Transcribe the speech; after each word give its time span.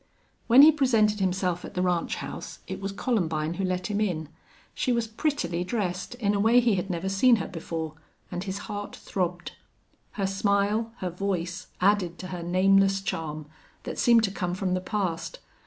When 0.47 0.63
he 0.63 0.71
presented 0.71 1.19
himself 1.19 1.63
at 1.63 1.75
the 1.75 1.83
ranch 1.83 2.15
house 2.15 2.57
it 2.65 2.79
was 2.81 2.91
Columbine 2.91 3.53
who 3.53 3.63
let 3.63 3.85
him 3.85 4.01
in. 4.01 4.29
She 4.73 4.91
was 4.91 5.05
prettily 5.05 5.63
dressed, 5.63 6.15
in 6.15 6.33
a 6.33 6.39
way 6.39 6.59
he 6.59 6.73
had 6.73 6.89
never 6.89 7.07
seen 7.07 7.35
her 7.35 7.47
before, 7.47 7.93
and 8.31 8.43
his 8.43 8.57
heart 8.65 8.95
throbbed. 8.95 9.51
Her 10.13 10.25
smile, 10.25 10.91
her 11.01 11.11
voice 11.11 11.67
added 11.79 12.17
to 12.17 12.27
her 12.29 12.41
nameless 12.41 12.99
charm, 13.01 13.45
that 13.83 13.99
seemed 13.99 14.23
to 14.23 14.31
come 14.31 14.55
from 14.55 14.73
the 14.73 14.81
past. 14.81 15.37